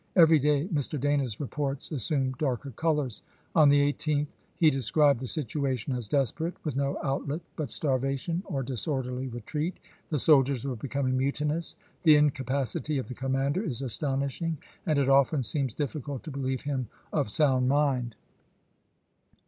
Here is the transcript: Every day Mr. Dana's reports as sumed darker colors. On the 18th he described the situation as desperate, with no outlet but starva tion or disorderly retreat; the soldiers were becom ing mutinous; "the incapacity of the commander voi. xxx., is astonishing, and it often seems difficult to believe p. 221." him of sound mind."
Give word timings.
Every 0.15 0.39
day 0.39 0.67
Mr. 0.69 0.99
Dana's 0.99 1.39
reports 1.39 1.91
as 1.91 2.01
sumed 2.01 2.39
darker 2.39 2.71
colors. 2.71 3.21
On 3.53 3.69
the 3.69 3.81
18th 3.93 4.25
he 4.55 4.71
described 4.71 5.19
the 5.19 5.27
situation 5.27 5.93
as 5.93 6.07
desperate, 6.07 6.55
with 6.65 6.75
no 6.75 6.97
outlet 7.03 7.41
but 7.55 7.69
starva 7.69 8.17
tion 8.17 8.41
or 8.47 8.63
disorderly 8.63 9.27
retreat; 9.27 9.77
the 10.09 10.17
soldiers 10.17 10.65
were 10.65 10.75
becom 10.75 11.07
ing 11.09 11.17
mutinous; 11.19 11.75
"the 12.01 12.15
incapacity 12.15 12.97
of 12.97 13.09
the 13.09 13.13
commander 13.13 13.61
voi. 13.61 13.67
xxx., 13.67 13.71
is 13.73 13.81
astonishing, 13.83 14.57
and 14.87 14.97
it 14.97 15.07
often 15.07 15.43
seems 15.43 15.75
difficult 15.75 16.23
to 16.23 16.31
believe 16.31 16.63
p. 16.63 16.63
221." 16.71 16.79
him 16.79 16.89
of 17.19 17.29
sound 17.29 17.69
mind." 17.69 18.15